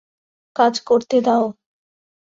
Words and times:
কাজ 0.55 0.73
করতে 0.81 1.17
দাও। 1.21 1.45